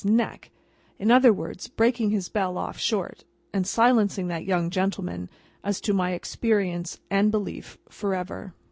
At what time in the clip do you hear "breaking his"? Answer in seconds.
1.67-2.27